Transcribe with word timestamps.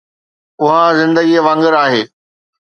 اها 0.63 0.83
زندگي 0.99 1.37
وانگر 1.45 1.73
آهي 1.83 2.03